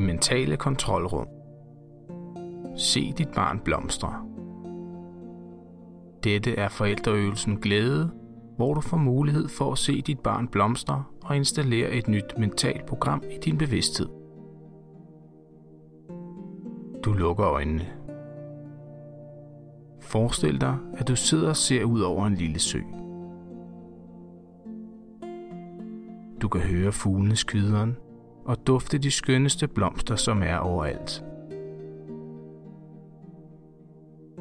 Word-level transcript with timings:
Det 0.00 0.06
mentale 0.06 0.56
kontrolrum. 0.56 1.26
Se 2.76 3.12
dit 3.12 3.28
barn 3.34 3.60
blomstre. 3.64 4.14
Dette 6.24 6.56
er 6.56 6.68
forældreøvelsen 6.68 7.60
Glæde, 7.60 8.10
hvor 8.56 8.74
du 8.74 8.80
får 8.80 8.96
mulighed 8.96 9.48
for 9.48 9.72
at 9.72 9.78
se 9.78 10.02
dit 10.02 10.20
barn 10.20 10.48
blomstre 10.48 11.04
og 11.24 11.36
installere 11.36 11.90
et 11.90 12.08
nyt 12.08 12.38
mentalt 12.38 12.86
program 12.86 13.22
i 13.30 13.38
din 13.44 13.58
bevidsthed. 13.58 14.08
Du 17.04 17.12
lukker 17.12 17.46
øjnene. 17.46 17.86
Forestil 20.00 20.60
dig, 20.60 20.76
at 20.94 21.08
du 21.08 21.16
sidder 21.16 21.48
og 21.48 21.56
ser 21.56 21.84
ud 21.84 22.00
over 22.00 22.26
en 22.26 22.34
lille 22.34 22.58
sø. 22.58 22.80
Du 26.42 26.48
kan 26.48 26.60
høre 26.60 26.92
fuglenes 26.92 27.44
kvideren 27.44 27.96
og 28.50 28.66
dufte 28.66 28.98
de 28.98 29.10
skønneste 29.10 29.68
blomster, 29.68 30.16
som 30.16 30.42
er 30.42 30.56
overalt. 30.56 31.24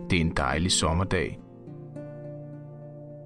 Det 0.09 0.17
er 0.17 0.21
en 0.21 0.33
dejlig 0.37 0.71
sommerdag, 0.71 1.39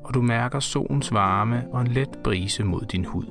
og 0.04 0.14
du 0.14 0.22
mærker 0.22 0.60
solens 0.60 1.14
varme 1.14 1.68
og 1.72 1.82
en 1.82 1.88
let 1.88 2.20
brise 2.24 2.64
mod 2.64 2.82
din 2.82 3.06
hud. 3.06 3.26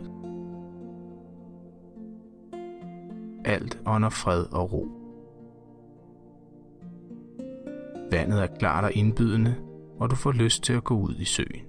Alt 3.45 3.79
under 3.87 4.09
fred 4.09 4.45
og 4.53 4.73
ro. 4.73 4.89
Vandet 8.11 8.43
er 8.43 8.47
klart 8.47 8.85
og 8.85 8.93
indbydende, 8.93 9.55
og 9.99 10.11
du 10.11 10.17
får 10.17 10.33
lyst 10.33 10.63
til 10.63 10.73
at 10.73 10.85
gå 10.85 10.95
ud 10.95 11.15
i 11.19 11.25
søen. 11.25 11.63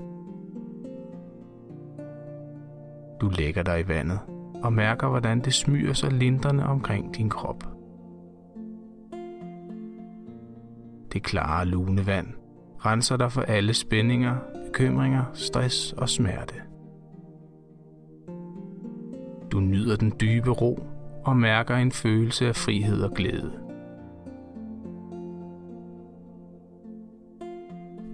Du 3.22 3.30
lægger 3.30 3.64
dig 3.64 3.80
i 3.80 3.88
vandet 3.88 4.20
og 4.64 4.74
mærker, 4.74 5.08
hvordan 5.08 5.40
det 5.40 5.54
smyger 5.54 5.94
sig 5.94 6.12
lindrende 6.12 6.66
omkring 6.66 7.18
din 7.18 7.30
krop. 7.30 7.64
Det 11.14 11.24
klare 11.24 11.66
lune 11.66 12.08
vand 12.08 12.28
renser 12.86 13.18
dig 13.18 13.32
for 13.32 13.42
alle 13.42 13.74
spændinger, 13.74 14.36
bekymringer, 14.66 15.24
stress 15.34 15.94
og 15.94 16.10
smerte. 16.10 16.56
Du 19.52 19.60
nyder 19.60 19.96
den 19.96 20.14
dybe 20.22 20.50
ro 20.50 20.88
og 21.26 21.38
mærker 21.38 21.76
en 21.76 21.92
følelse 21.92 22.48
af 22.48 22.56
frihed 22.56 23.04
og 23.04 23.12
glæde. 23.12 23.52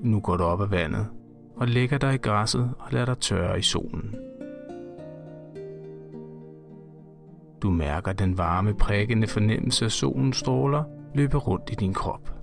Nu 0.04 0.20
går 0.20 0.38
du 0.38 0.44
op 0.44 0.62
af 0.62 0.72
vandet 0.72 1.08
og 1.56 1.68
lægger 1.68 1.98
dig 1.98 2.14
i 2.14 2.18
græsset 2.18 2.74
og 2.80 2.92
lader 2.92 3.06
dig 3.06 3.18
tørre 3.18 3.60
i 3.60 3.62
solen. 3.62 4.16
Du 7.62 7.70
mærker 7.70 8.14
den 8.14 8.38
varme, 8.38 8.74
prikkende 8.74 9.28
fornemmelse 9.28 9.86
af 9.86 9.92
solens 9.92 10.38
stråler 10.38 10.84
løbe 11.16 11.38
rundt 11.38 11.70
i 11.72 11.76
din 11.76 11.94
krop. 11.94 12.34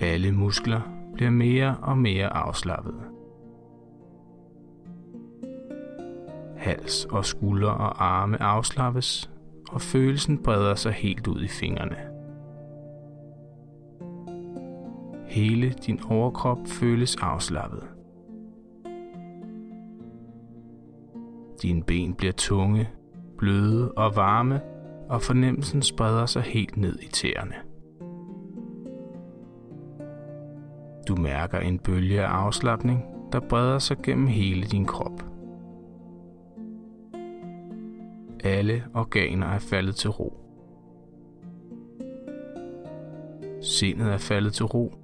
Alle 0.00 0.32
muskler 0.32 0.80
bliver 1.14 1.30
mere 1.30 1.76
og 1.82 1.98
mere 1.98 2.32
afslappet. 2.32 2.94
Hals 6.56 7.04
og 7.04 7.24
skuldre 7.24 7.70
og 7.70 8.04
arme 8.04 8.42
afslappes, 8.42 9.30
og 9.72 9.80
følelsen 9.80 10.42
breder 10.42 10.74
sig 10.74 10.92
helt 10.92 11.26
ud 11.26 11.42
i 11.42 11.48
fingrene. 11.48 11.96
Hele 15.26 15.70
din 15.70 16.00
overkrop 16.08 16.58
føles 16.66 17.16
afslappet. 17.16 17.82
Dine 21.62 21.82
ben 21.82 22.14
bliver 22.14 22.32
tunge, 22.32 22.88
bløde 23.38 23.92
og 23.92 24.16
varme, 24.16 24.60
og 25.08 25.22
fornemmelsen 25.22 25.82
spreder 25.82 26.26
sig 26.26 26.42
helt 26.42 26.76
ned 26.76 26.98
i 27.02 27.08
tæerne. 27.08 27.54
Du 31.08 31.16
mærker 31.16 31.58
en 31.58 31.78
bølge 31.78 32.20
af 32.22 32.28
afslappning, 32.28 33.04
der 33.32 33.40
breder 33.40 33.78
sig 33.78 33.96
gennem 34.02 34.26
hele 34.26 34.66
din 34.66 34.86
krop. 34.86 35.22
Alle 38.44 38.84
organer 38.94 39.46
er 39.46 39.58
faldet 39.58 39.96
til 39.96 40.10
ro. 40.10 40.36
Sindet 43.62 44.12
er 44.12 44.18
faldet 44.18 44.52
til 44.52 44.64
ro, 44.64 44.94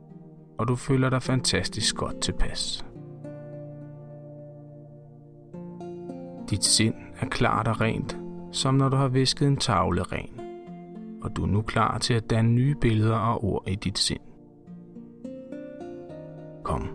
og 0.59 0.69
du 0.69 0.77
føler 0.77 1.11
dig 1.11 1.23
fantastisk 1.23 1.97
godt 1.97 2.21
tilpas. 2.21 2.86
Dit 6.51 6.65
sind 6.65 6.95
er 7.21 7.27
klart 7.27 7.69
og 7.69 7.81
rent, 7.81 8.19
som 8.53 8.75
når 8.75 8.89
du 8.89 8.97
har 8.97 9.09
visket 9.09 9.49
en 9.49 9.57
tavle 9.57 10.03
ren, 10.03 10.41
og 11.23 11.37
du 11.37 11.43
er 11.43 11.47
nu 11.47 11.63
klar 11.63 11.99
til 11.99 12.15
at 12.15 12.31
danne 12.31 12.51
nye 12.51 12.75
billeder 12.75 13.17
og 13.17 13.45
ord 13.45 13.69
i 13.69 13.75
dit 13.75 13.99
sind. 13.99 14.21
Kom, 16.65 16.89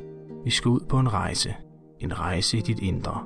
vi 0.43 0.49
skal 0.49 0.69
ud 0.69 0.79
på 0.89 0.99
en 0.99 1.13
rejse. 1.13 1.55
En 1.99 2.19
rejse 2.19 2.57
i 2.57 2.61
dit 2.61 2.79
indre. 2.79 3.23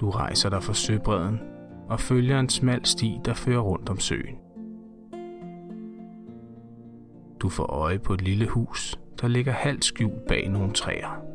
Du 0.00 0.10
rejser 0.10 0.50
dig 0.50 0.62
fra 0.62 0.74
søbredden 0.74 1.40
og 1.88 2.00
følger 2.00 2.40
en 2.40 2.48
smal 2.48 2.86
sti, 2.86 3.20
der 3.24 3.34
fører 3.34 3.60
rundt 3.60 3.88
om 3.88 3.98
søen. 3.98 4.36
Du 7.40 7.48
får 7.48 7.64
øje 7.64 7.98
på 7.98 8.14
et 8.14 8.22
lille 8.22 8.48
hus, 8.48 9.00
der 9.20 9.28
ligger 9.28 9.52
halvt 9.52 9.84
skjult 9.84 10.26
bag 10.28 10.48
nogle 10.48 10.72
træer. 10.72 11.31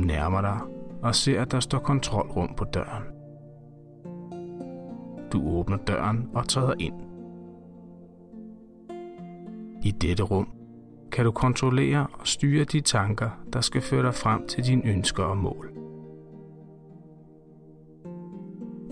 Nærmer 0.00 0.40
dig 0.40 0.58
og 1.02 1.14
ser, 1.14 1.42
at 1.42 1.52
der 1.52 1.60
står 1.60 1.78
kontrolrum 1.78 2.54
på 2.56 2.64
døren. 2.64 3.02
Du 5.32 5.58
åbner 5.58 5.76
døren 5.76 6.28
og 6.34 6.48
træder 6.48 6.74
ind. 6.78 6.94
I 9.84 9.90
dette 9.90 10.22
rum 10.22 10.48
kan 11.12 11.24
du 11.24 11.30
kontrollere 11.30 12.06
og 12.12 12.26
styre 12.26 12.64
de 12.64 12.80
tanker, 12.80 13.30
der 13.52 13.60
skal 13.60 13.82
føre 13.82 14.02
dig 14.02 14.14
frem 14.14 14.46
til 14.46 14.64
dine 14.64 14.86
ønsker 14.86 15.24
og 15.24 15.36
mål. 15.36 15.72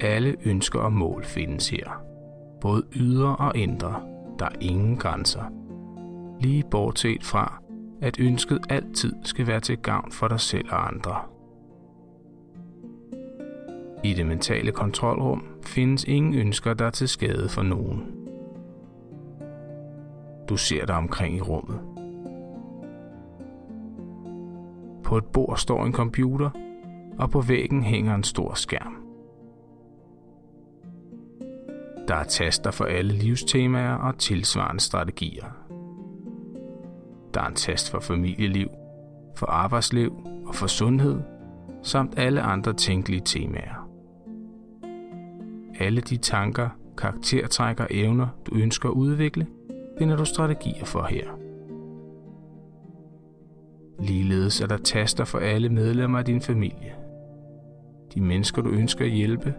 Alle 0.00 0.36
ønsker 0.44 0.80
og 0.80 0.92
mål 0.92 1.24
findes 1.24 1.68
her. 1.68 2.02
Både 2.60 2.82
ydre 2.92 3.36
og 3.36 3.56
indre. 3.56 4.02
Der 4.38 4.44
er 4.44 4.58
ingen 4.60 4.96
grænser. 4.96 5.44
Lige 6.40 6.64
bortset 6.70 7.24
fra, 7.24 7.62
at 8.00 8.20
ønsket 8.20 8.60
altid 8.68 9.12
skal 9.24 9.46
være 9.46 9.60
til 9.60 9.78
gavn 9.78 10.12
for 10.12 10.28
dig 10.28 10.40
selv 10.40 10.66
og 10.70 10.88
andre. 10.88 11.16
I 14.04 14.14
det 14.14 14.26
mentale 14.26 14.72
kontrolrum 14.72 15.44
findes 15.62 16.04
ingen 16.04 16.34
ønsker, 16.34 16.74
der 16.74 16.86
er 16.86 16.90
til 16.90 17.08
skade 17.08 17.48
for 17.48 17.62
nogen. 17.62 18.14
Du 20.48 20.56
ser 20.56 20.86
dig 20.86 20.96
omkring 20.96 21.36
i 21.36 21.40
rummet. 21.40 21.80
På 25.04 25.16
et 25.16 25.24
bord 25.24 25.56
står 25.56 25.84
en 25.84 25.92
computer, 25.92 26.50
og 27.18 27.30
på 27.30 27.40
væggen 27.40 27.82
hænger 27.82 28.14
en 28.14 28.24
stor 28.24 28.54
skærm. 28.54 28.94
Der 32.08 32.14
er 32.14 32.24
taster 32.24 32.70
for 32.70 32.84
alle 32.84 33.12
livstemaer 33.12 33.94
og 33.94 34.18
tilsvarende 34.18 34.80
strategier. 34.80 35.67
Der 37.34 37.40
er 37.40 37.46
en 37.46 37.54
test 37.54 37.90
for 37.90 38.00
familieliv, 38.00 38.68
for 39.36 39.46
arbejdsliv 39.46 40.12
og 40.46 40.54
for 40.54 40.66
sundhed, 40.66 41.20
samt 41.82 42.18
alle 42.18 42.42
andre 42.42 42.72
tænkelige 42.72 43.22
temaer. 43.24 43.88
Alle 45.80 46.00
de 46.00 46.16
tanker, 46.16 46.68
karaktertræk 46.98 47.80
og 47.80 47.86
evner, 47.90 48.26
du 48.46 48.54
ønsker 48.54 48.88
at 48.88 48.92
udvikle, 48.92 49.46
finder 49.98 50.16
du 50.16 50.24
strategier 50.24 50.84
for 50.84 51.02
her. 51.02 51.38
Ligeledes 54.02 54.60
er 54.60 54.66
der 54.66 54.76
taster 54.76 55.24
for 55.24 55.38
alle 55.38 55.68
medlemmer 55.68 56.18
af 56.18 56.24
din 56.24 56.40
familie. 56.40 56.94
De 58.14 58.20
mennesker, 58.20 58.62
du 58.62 58.70
ønsker 58.70 59.04
at 59.04 59.10
hjælpe, 59.10 59.54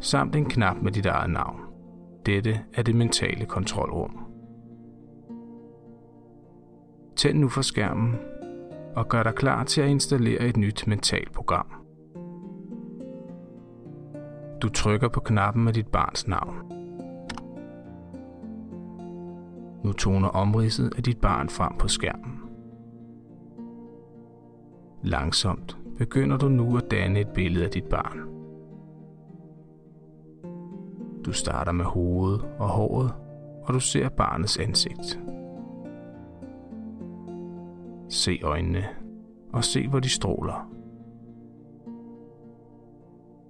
samt 0.00 0.36
en 0.36 0.44
knap 0.44 0.76
med 0.82 0.92
dit 0.92 1.06
eget 1.06 1.30
navn. 1.30 1.60
Dette 2.26 2.60
er 2.74 2.82
det 2.82 2.94
mentale 2.94 3.44
kontrolrum. 3.44 4.25
Tænd 7.16 7.38
nu 7.38 7.48
for 7.48 7.62
skærmen 7.62 8.16
og 8.96 9.08
gør 9.08 9.22
dig 9.22 9.34
klar 9.34 9.64
til 9.64 9.80
at 9.80 9.88
installere 9.88 10.40
et 10.40 10.56
nyt 10.56 10.86
mentalt 10.86 11.32
program. 11.32 11.66
Du 14.62 14.68
trykker 14.68 15.08
på 15.08 15.20
knappen 15.20 15.64
med 15.64 15.72
dit 15.72 15.86
barns 15.86 16.28
navn. 16.28 16.54
Nu 19.84 19.92
toner 19.92 20.28
omridset 20.28 20.92
af 20.96 21.02
dit 21.02 21.20
barn 21.20 21.48
frem 21.48 21.72
på 21.78 21.88
skærmen. 21.88 22.40
Langsomt 25.02 25.78
begynder 25.98 26.36
du 26.36 26.48
nu 26.48 26.76
at 26.76 26.90
danne 26.90 27.20
et 27.20 27.28
billede 27.28 27.64
af 27.64 27.70
dit 27.70 27.84
barn. 27.84 28.20
Du 31.24 31.32
starter 31.32 31.72
med 31.72 31.84
hovedet 31.84 32.44
og 32.58 32.68
håret, 32.68 33.12
og 33.62 33.74
du 33.74 33.80
ser 33.80 34.08
barnets 34.08 34.58
ansigt. 34.58 35.20
Se 38.08 38.38
øjnene, 38.42 38.84
og 39.52 39.64
se, 39.64 39.88
hvor 39.88 40.00
de 40.00 40.08
stråler. 40.08 40.70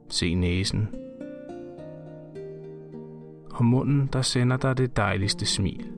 Se 0.08 0.34
næsen. 0.34 0.88
Og 3.50 3.64
munden, 3.64 4.08
der 4.12 4.22
sender 4.22 4.56
dig 4.56 4.78
det 4.78 4.96
dejligste 4.96 5.46
smil. 5.46 5.92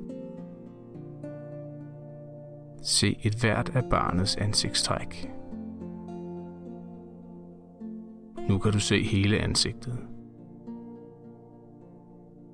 Se 2.83 3.17
et 3.23 3.35
hvert 3.41 3.77
af 3.77 3.85
barnets 3.91 4.37
ansigtstræk. 4.37 5.31
Nu 8.49 8.59
kan 8.59 8.73
du 8.73 8.81
se 8.81 9.03
hele 9.03 9.39
ansigtet. 9.39 9.99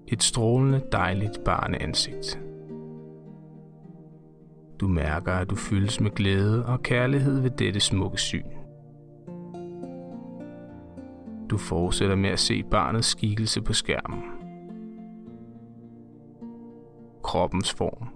Et 0.09 0.23
strålende, 0.23 0.83
dejligt 0.93 1.45
barneansigt. 1.45 2.41
Du 4.81 4.89
mærker, 4.89 5.33
at 5.33 5.51
du 5.51 5.57
fyldes 5.57 6.01
med 6.01 6.11
glæde 6.11 6.67
og 6.67 6.83
kærlighed 6.83 7.41
ved 7.41 7.51
dette 7.51 7.81
smukke 7.81 8.19
syn. 8.19 8.45
Du 11.51 11.59
fortsætter 11.59 12.17
med 12.17 12.31
at 12.31 12.39
se 12.39 12.63
barnets 12.63 13.09
skikkelse 13.09 13.63
på 13.63 13.73
skærmen. 13.73 14.23
Kroppens 17.23 17.75
form. 17.75 18.09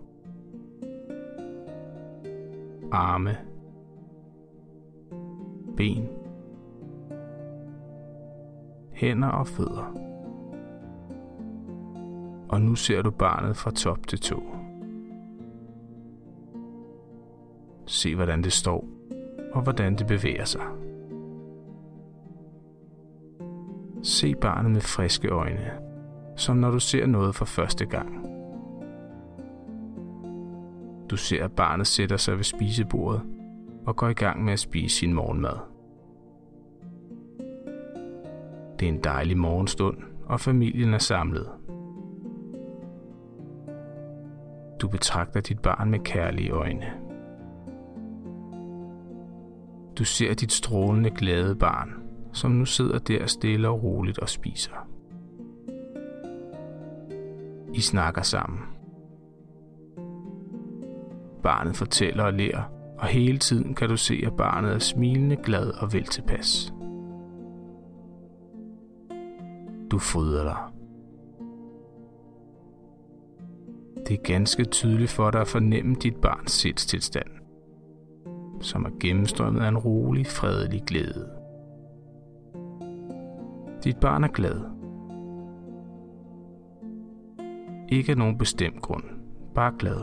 Arme. 2.93 3.37
Ben. 5.77 6.09
Hænder 8.93 9.29
og 9.29 9.47
fødder. 9.47 9.95
Og 12.49 12.61
nu 12.61 12.75
ser 12.75 13.03
du 13.03 13.11
barnet 13.11 13.57
fra 13.57 13.71
top 13.71 14.07
til 14.07 14.21
tå. 14.21 14.58
Se, 17.89 18.15
hvordan 18.15 18.43
det 18.43 18.53
står, 18.53 18.89
og 19.53 19.63
hvordan 19.63 19.97
det 19.97 20.07
bevæger 20.07 20.45
sig. 20.45 20.63
Se 24.03 24.35
barnet 24.35 24.71
med 24.71 24.81
friske 24.81 25.29
øjne, 25.29 25.71
som 26.37 26.57
når 26.57 26.71
du 26.71 26.79
ser 26.79 27.07
noget 27.07 27.35
for 27.35 27.45
første 27.45 27.87
gang. 27.87 28.27
Du 31.11 31.17
ser, 31.17 31.45
at 31.45 31.53
barnet 31.53 31.87
sætter 31.87 32.17
sig 32.17 32.37
ved 32.37 32.45
spisebordet 32.45 33.23
og 33.87 33.97
går 33.97 34.09
i 34.09 34.13
gang 34.13 34.45
med 34.45 34.53
at 34.53 34.59
spise 34.59 34.97
sin 34.97 35.15
morgenmad. 35.15 35.57
Det 38.81 38.89
er 38.89 38.93
en 38.93 39.05
dejlig 39.05 39.39
morgenstund, 39.39 39.97
og 40.27 40.41
familien 40.41 40.95
er 40.95 40.99
samlet. 40.99 41.49
Du 44.81 44.89
betragter 44.89 45.41
dit 45.41 45.59
barn 45.59 45.91
med 45.91 45.99
kærlige 45.99 46.51
øjne. 46.51 47.08
Du 49.99 50.05
ser 50.05 50.35
dit 50.35 50.53
strålende 50.53 51.11
glade 51.11 51.55
barn, 51.55 51.95
som 52.33 52.51
nu 52.51 52.65
sidder 52.65 52.99
der 52.99 53.27
stille 53.27 53.69
og 53.69 53.83
roligt 53.83 54.19
og 54.19 54.29
spiser. 54.29 54.89
I 57.75 57.81
snakker 57.81 58.23
sammen. 58.23 58.59
Barnet 61.43 61.77
fortæller 61.77 62.25
og 62.25 62.33
lærer, 62.33 62.63
og 62.99 63.07
hele 63.07 63.39
tiden 63.39 63.75
kan 63.75 63.89
du 63.89 63.97
se, 63.97 64.23
at 64.27 64.37
barnet 64.37 64.73
er 64.73 64.79
smilende, 64.79 65.37
glad 65.37 65.71
og 65.71 65.93
vel 65.93 66.05
tilpas. 66.05 66.73
Du 69.91 69.99
fryder 69.99 70.45
dig. 70.45 70.57
Det 74.07 74.19
er 74.19 74.23
ganske 74.23 74.65
tydeligt 74.65 75.11
for 75.11 75.31
dig 75.31 75.41
at 75.41 75.49
fornemme 75.49 75.95
dit 75.95 76.17
barns 76.17 76.53
sindstilstand 76.53 77.39
som 78.61 78.85
er 78.85 78.91
gennemstrømmet 79.01 79.61
af 79.61 79.69
en 79.69 79.79
rolig, 79.79 80.27
fredelig 80.27 80.83
glæde. 80.87 81.31
Dit 83.85 83.97
barn 83.97 84.25
er 84.25 84.29
glad. 84.29 84.61
Ikke 87.89 88.13
af 88.13 88.19
nogen 88.19 88.39
bestemt 88.39 88.83
grund, 88.83 89.05
bare 89.55 89.73
glad. 89.79 90.03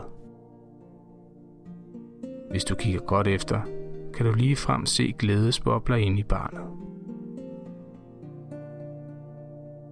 Hvis 2.50 2.64
du 2.64 2.74
kigger 2.74 3.00
godt 3.00 3.28
efter, 3.28 3.60
kan 4.14 4.26
du 4.26 4.32
lige 4.32 4.56
frem 4.56 4.86
se 4.86 5.14
glædesbobler 5.18 5.96
ind 5.96 6.18
i 6.18 6.22
barnet. 6.22 6.66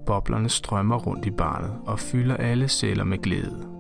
Boblerne 0.06 0.49
strømmer 0.49 0.96
rundt 0.96 1.26
i 1.26 1.31
barnet 1.31 1.76
og 1.87 1.99
fylder 1.99 2.37
alle 2.37 2.69
celler 2.69 3.05
med 3.05 3.19
glæde. 3.19 3.74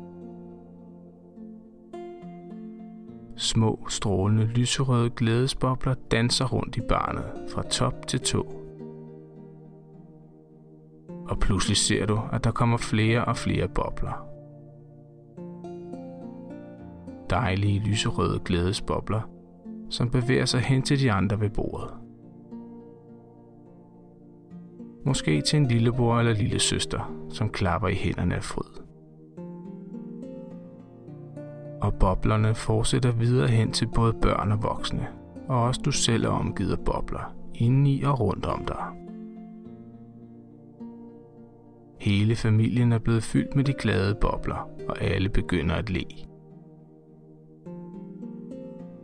Små, 3.44 3.86
strålende, 3.88 4.44
lyserøde 4.44 5.10
glædesbobler 5.10 5.94
danser 6.10 6.44
rundt 6.44 6.76
i 6.76 6.80
barnet 6.88 7.24
fra 7.54 7.62
top 7.62 8.06
til 8.06 8.20
tå. 8.20 8.54
Og 11.28 11.38
pludselig 11.38 11.76
ser 11.76 12.06
du, 12.06 12.20
at 12.32 12.44
der 12.44 12.50
kommer 12.50 12.76
flere 12.76 13.24
og 13.24 13.36
flere 13.36 13.68
bobler. 13.68 14.26
Dejlige, 17.30 17.80
lyserøde 17.80 18.40
glædesbobler, 18.44 19.20
som 19.90 20.10
bevæger 20.10 20.44
sig 20.44 20.60
hen 20.60 20.82
til 20.82 21.00
de 21.00 21.12
andre 21.12 21.40
ved 21.40 21.50
bordet. 21.50 21.90
Måske 25.06 25.40
til 25.40 25.56
en 25.56 25.66
lillebror 25.66 26.18
eller 26.18 26.32
lille 26.32 26.58
søster, 26.58 27.12
som 27.30 27.50
klapper 27.50 27.88
i 27.88 27.94
hænderne 27.94 28.34
af 28.34 28.44
fryd 28.44 28.83
og 31.84 31.94
boblerne 31.94 32.54
fortsætter 32.54 33.12
videre 33.12 33.48
hen 33.48 33.72
til 33.72 33.88
både 33.94 34.12
børn 34.12 34.52
og 34.52 34.62
voksne, 34.62 35.06
og 35.48 35.62
også 35.62 35.80
du 35.84 35.90
selv 35.90 36.24
er 36.24 36.28
omgivet 36.28 36.72
af 36.72 36.84
bobler, 36.84 37.34
indeni 37.54 38.02
og 38.02 38.20
rundt 38.20 38.46
om 38.46 38.64
dig. 38.64 38.84
Hele 42.00 42.36
familien 42.36 42.92
er 42.92 42.98
blevet 42.98 43.22
fyldt 43.22 43.56
med 43.56 43.64
de 43.64 43.72
glade 43.72 44.14
bobler, 44.20 44.68
og 44.88 45.02
alle 45.02 45.28
begynder 45.28 45.74
at 45.74 45.90
le. 45.90 46.04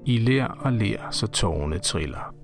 I 0.06 0.18
ler 0.18 0.46
og 0.46 0.72
ler, 0.72 1.10
så 1.10 1.26
tårne 1.26 1.78
triller. 1.78 2.34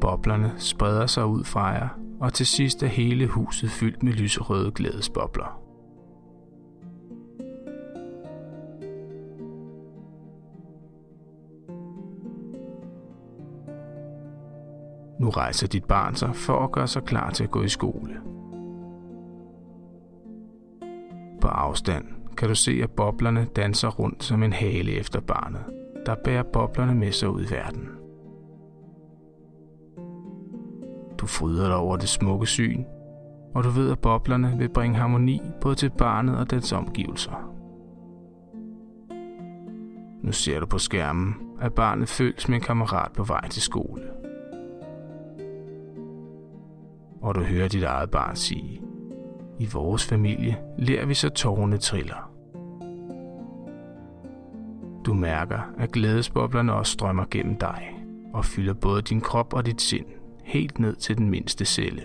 Boblerne 0.00 0.52
spreder 0.56 1.06
sig 1.06 1.26
ud 1.26 1.44
fra 1.44 1.66
jer, 1.66 1.88
og 2.20 2.32
til 2.32 2.46
sidst 2.46 2.82
er 2.82 2.86
hele 2.86 3.26
huset 3.26 3.70
fyldt 3.70 4.02
med 4.02 4.12
lyserøde 4.12 4.70
glædesbobler. 4.70 5.67
Rejser 15.38 15.66
dit 15.66 15.84
barn 15.84 16.14
sig 16.14 16.34
for 16.34 16.64
at 16.64 16.72
gøre 16.72 16.86
sig 16.86 17.02
klar 17.02 17.30
til 17.30 17.44
at 17.44 17.50
gå 17.50 17.62
i 17.62 17.68
skole. 17.68 18.20
På 21.40 21.48
afstand 21.48 22.04
kan 22.36 22.48
du 22.48 22.54
se, 22.54 22.80
at 22.82 22.90
boblerne 22.90 23.46
danser 23.56 23.88
rundt 23.88 24.24
som 24.24 24.42
en 24.42 24.52
hale 24.52 24.92
efter 24.92 25.20
barnet, 25.20 25.64
der 26.06 26.14
bærer 26.24 26.42
boblerne 26.42 26.94
med 26.94 27.12
sig 27.12 27.28
ud 27.28 27.42
i 27.42 27.50
verden. 27.50 27.88
Du 31.18 31.26
fryder 31.26 31.66
dig 31.66 31.76
over 31.76 31.96
det 31.96 32.08
smukke 32.08 32.46
syn, 32.46 32.84
og 33.54 33.64
du 33.64 33.68
ved, 33.68 33.90
at 33.90 33.98
boblerne 33.98 34.54
vil 34.58 34.68
bringe 34.68 34.96
harmoni 34.96 35.40
både 35.60 35.74
til 35.74 35.90
barnet 35.98 36.38
og 36.38 36.50
dens 36.50 36.72
omgivelser. 36.72 37.54
Nu 40.22 40.32
ser 40.32 40.60
du 40.60 40.66
på 40.66 40.78
skærmen, 40.78 41.34
at 41.60 41.74
barnet 41.74 42.08
føles 42.08 42.48
med 42.48 42.56
en 42.56 42.62
kammerat 42.62 43.12
på 43.12 43.24
vej 43.24 43.48
til 43.48 43.62
skole 43.62 44.17
og 47.20 47.34
du 47.34 47.40
hører 47.40 47.68
dit 47.68 47.82
eget 47.82 48.10
barn 48.10 48.36
sige, 48.36 48.82
i 49.58 49.68
vores 49.72 50.06
familie 50.06 50.58
lærer 50.78 51.06
vi 51.06 51.14
så 51.14 51.28
tårne 51.28 51.78
triller. 51.78 52.30
Du 55.06 55.14
mærker, 55.14 55.58
at 55.78 55.92
glædesboblerne 55.92 56.72
også 56.72 56.92
strømmer 56.92 57.24
gennem 57.30 57.56
dig 57.56 58.04
og 58.32 58.44
fylder 58.44 58.74
både 58.74 59.02
din 59.02 59.20
krop 59.20 59.54
og 59.54 59.66
dit 59.66 59.80
sind 59.80 60.06
helt 60.44 60.78
ned 60.78 60.96
til 60.96 61.18
den 61.18 61.30
mindste 61.30 61.64
celle. 61.64 62.02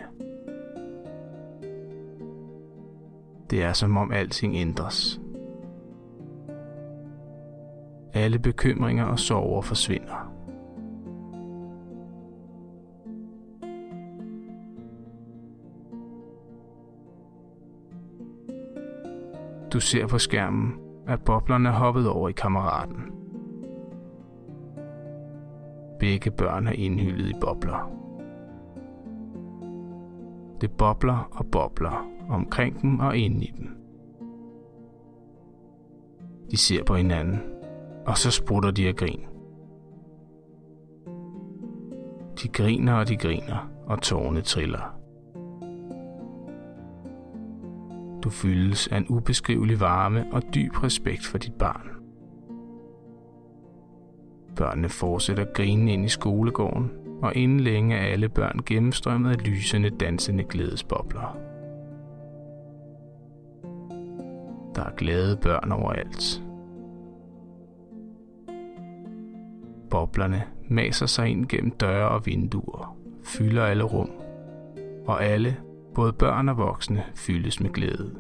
Det 3.50 3.63
er 3.63 3.74
som 3.74 3.98
om 3.98 4.12
alting 4.12 4.55
ændres. 4.55 5.22
Alle 8.13 8.39
bekymringer 8.39 9.05
og 9.05 9.20
sorger 9.20 9.62
forsvinder. 9.62 10.32
Du 19.74 19.80
ser 19.80 20.08
på 20.08 20.18
skærmen, 20.18 20.74
at 21.08 21.22
boblerne 21.25 21.70
er 21.70 21.74
hoppet 21.74 22.10
over 22.10 22.30
i 22.30 22.32
kammeraten. 22.32 23.03
Begge 26.00 26.32
børn 26.32 26.68
er 26.68 26.72
indhyllet 26.72 27.30
i 27.30 27.34
bobler. 27.42 27.92
Det 30.62 30.72
bobler 30.72 31.30
og 31.32 31.46
bobler 31.46 32.08
omkring 32.30 32.82
dem 32.82 33.00
og 33.00 33.18
ind 33.18 33.44
i 33.44 33.53
dem. 33.58 33.70
De 36.51 36.58
ser 36.58 36.84
på 36.84 36.96
hinanden, 36.96 37.42
Og 38.06 38.18
så 38.18 38.32
sprutter 38.32 38.72
de 38.72 38.88
af 38.88 38.96
grin. 38.96 39.25
De 42.44 42.48
griner 42.48 42.94
og 42.94 43.08
de 43.08 43.18
griner, 43.18 43.70
og 43.86 44.01
tårne 44.01 44.42
triller. 44.42 45.02
Du 48.24 48.30
fyldes 48.30 48.88
af 48.88 48.98
en 48.98 49.06
ubeskrivelig 49.10 49.80
varme 49.80 50.25
og 50.32 50.42
dyb 50.56 50.84
respekt 50.84 51.25
for 51.25 51.38
dit 51.38 51.53
barn. 51.53 51.89
Børnene 54.56 54.89
fortsætter 54.89 55.46
grinen 55.53 55.88
ind 55.88 56.06
i 56.06 56.10
skolegården, 56.10 56.92
og 57.22 57.36
inden 57.36 57.60
længe 57.60 57.96
er 57.96 58.12
alle 58.12 58.30
børn 58.30 58.60
gennemstrømmet 58.65 59.32
af 59.32 59.46
lysende, 59.46 59.89
dansende 59.89 60.44
glædesbobler. 60.44 61.38
Der 64.75 64.84
er 64.84 64.96
glade 64.98 65.38
børn 65.38 65.72
overalt. 65.72 66.44
Boblerne 69.89 70.44
maser 70.70 71.06
sig 71.06 71.27
ind 71.27 71.46
gennem 71.46 71.72
døre 71.72 72.10
og 72.10 72.25
vinduer, 72.25 72.98
fylder 73.24 73.63
alle 73.63 73.84
rum, 73.84 74.12
og 75.08 75.24
alle, 75.24 75.58
både 75.95 76.13
børn 76.13 76.50
og 76.50 76.57
voksne, 76.57 77.03
fyldes 77.15 77.59
med 77.59 77.69
glæde. 77.69 78.15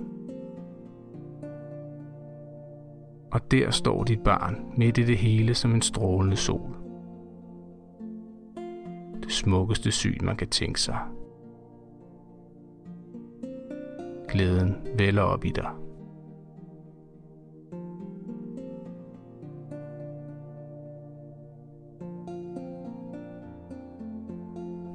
Og 3.31 3.51
der 3.51 3.71
står 3.71 4.03
dit 4.03 4.23
barn 4.23 4.55
midt 4.77 4.97
i 4.97 5.03
det 5.03 5.17
hele 5.17 5.53
som 5.53 5.73
en 5.73 5.81
strålende 5.81 6.35
sol. 6.35 6.75
Det 9.23 9.31
smukkeste 9.31 9.91
syn, 9.91 10.25
man 10.25 10.37
kan 10.37 10.49
tænke 10.49 10.81
sig. 10.81 10.99
Glæden 14.29 14.75
vælger 14.97 15.21
op 15.21 15.45
i 15.45 15.49
dig. 15.49 15.69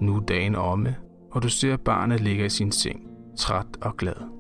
Nu 0.01 0.17
er 0.17 0.21
dagen 0.21 0.55
omme, 0.55 0.97
og 1.31 1.43
du 1.43 1.49
ser 1.49 1.77
barnet 1.77 2.21
ligge 2.21 2.47
i 2.47 2.49
sin 2.49 2.73
seng, 2.73 3.11
træt 3.37 3.67
og 3.81 3.97
glad. 3.97 4.39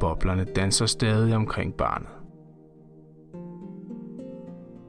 Boblerne 0.00 0.44
danser 0.44 0.86
stadig 0.86 1.36
omkring 1.36 1.74
barnet. 1.74 2.08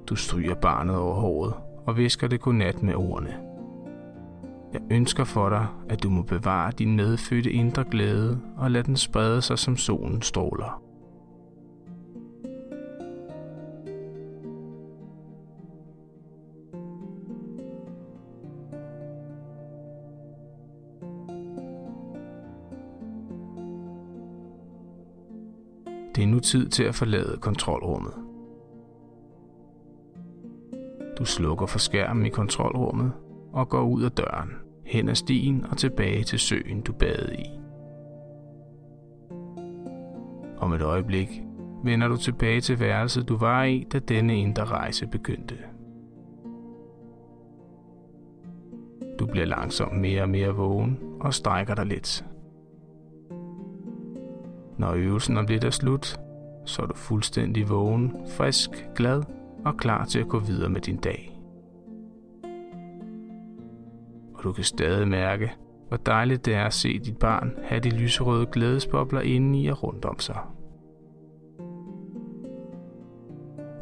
Du 0.08 0.16
stryger 0.16 0.56
barnet 0.56 0.96
over 0.96 1.14
håret 1.14 1.54
og 1.86 1.98
visker 1.98 2.28
det 2.28 2.42
godnat 2.42 2.84
med 2.84 2.96
ordene. 2.96 3.38
Jeg 4.74 4.82
ønsker 4.92 5.24
for 5.24 5.50
dig, 5.50 5.68
at 5.90 6.04
du 6.04 6.10
må 6.10 6.22
bevare 6.22 6.72
din 6.72 6.96
medfødte 6.96 7.52
indre 7.52 7.84
glæde 7.92 8.42
og 8.58 8.72
lade 8.72 8.84
den 8.84 8.98
sprede 8.98 9.42
sig 9.42 9.60
som 9.60 9.78
solen 9.78 10.22
stråler. 10.22 10.87
Det 26.18 26.24
er 26.24 26.28
nu 26.28 26.40
tid 26.40 26.70
til 26.70 26.84
at 26.84 26.96
forlade 26.96 27.38
kontrolrummet. 27.42 28.14
Du 31.20 31.26
slukker 31.26 31.66
for 31.66 31.80
skærmen 31.80 32.26
i 32.26 32.30
kontrolrummet 32.30 33.12
og 33.54 33.70
går 33.70 33.82
ud 33.82 34.04
af 34.04 34.12
døren, 34.12 34.50
hen 34.86 35.10
ad 35.10 35.16
stien 35.16 35.66
og 35.72 35.78
tilbage 35.78 36.24
til 36.24 36.40
søen, 36.40 36.82
du 36.82 36.94
badede 36.94 37.36
i. 37.36 37.46
Om 40.58 40.74
et 40.74 40.82
øjeblik 40.82 41.42
vender 41.84 42.08
du 42.08 42.18
tilbage 42.18 42.62
til 42.62 42.80
værelset, 42.80 43.30
du 43.30 43.38
var 43.38 43.64
i, 43.64 43.88
da 43.94 44.00
denne 44.00 44.40
indre 44.40 44.66
rejse 44.66 45.08
begyndte. 45.08 45.56
Du 49.20 49.26
bliver 49.26 49.46
langsomt 49.46 50.00
mere 50.00 50.22
og 50.22 50.30
mere 50.30 50.50
vågen 50.50 51.00
og 51.20 51.34
strækker 51.34 51.76
dig 51.76 51.86
lidt. 51.86 52.26
Når 54.78 54.94
øvelsen 54.94 55.38
om 55.38 55.46
lidt 55.46 55.64
er 55.64 55.70
slut, 55.70 56.20
så 56.66 56.82
er 56.82 56.86
du 56.86 56.96
fuldstændig 56.96 57.70
vågen, 57.70 58.16
frisk, 58.38 58.70
glad 58.96 59.24
og 59.66 59.78
klar 59.78 60.06
til 60.06 60.20
at 60.20 60.28
gå 60.28 60.40
videre 60.40 60.70
med 60.70 60.82
din 60.82 60.98
dag. 60.98 61.40
Og 64.34 64.44
du 64.44 64.52
kan 64.52 64.64
stadig 64.64 65.08
mærke, 65.08 65.52
hvor 65.88 65.98
dejligt 65.98 66.46
det 66.46 66.56
er 66.56 66.66
at 66.66 66.74
se 66.74 67.00
dit 67.00 67.18
barn 67.18 67.54
have 67.64 67.82
de 67.82 67.90
lyserøde 67.90 68.46
glædesbobler 68.46 69.22
inde 69.22 69.62
i 69.62 69.68
og 69.68 69.84
rundt 69.84 70.06
om 70.06 70.20
sig. 70.20 70.40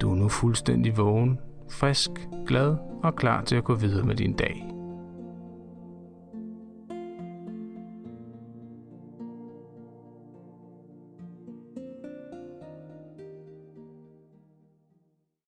Du 0.02 0.12
er 0.12 0.16
nu 0.16 0.30
fuldstændig 0.30 0.98
vågen, 0.98 1.40
frisk, 1.72 2.12
glad 2.48 2.75
og 3.04 3.16
klar 3.16 3.44
til 3.44 3.56
at 3.56 3.64
gå 3.64 3.75
videre 3.75 4.06
med 4.06 4.16
din 4.16 4.34
dag. 4.34 4.65